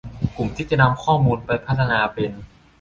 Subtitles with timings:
[0.37, 2.31] กลุ่มที่จะนำข้อมูลไปพัฒนาเป็น